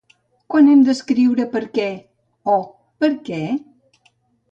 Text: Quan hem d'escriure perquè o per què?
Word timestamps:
Quan 0.51 0.69
hem 0.75 0.79
d'escriure 0.85 1.45
perquè 1.51 1.89
o 2.53 2.57
per 3.05 3.11
què? 3.29 3.43